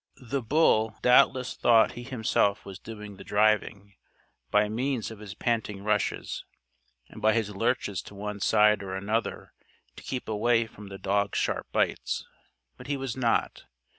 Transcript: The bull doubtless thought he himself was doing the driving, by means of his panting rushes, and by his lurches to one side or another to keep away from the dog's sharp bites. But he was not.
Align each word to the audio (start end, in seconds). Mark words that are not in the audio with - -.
The 0.19 0.41
bull 0.41 0.95
doubtless 1.03 1.53
thought 1.55 1.91
he 1.91 2.01
himself 2.01 2.65
was 2.65 2.79
doing 2.79 3.17
the 3.17 3.23
driving, 3.23 3.93
by 4.49 4.67
means 4.67 5.11
of 5.11 5.19
his 5.19 5.35
panting 5.35 5.83
rushes, 5.83 6.43
and 7.09 7.21
by 7.21 7.33
his 7.33 7.55
lurches 7.55 8.01
to 8.05 8.15
one 8.15 8.39
side 8.39 8.81
or 8.81 8.95
another 8.95 9.53
to 9.97 10.01
keep 10.03 10.27
away 10.27 10.65
from 10.65 10.87
the 10.89 10.97
dog's 10.97 11.37
sharp 11.37 11.71
bites. 11.71 12.25
But 12.77 12.87
he 12.87 12.97
was 12.97 13.15
not. 13.15 13.65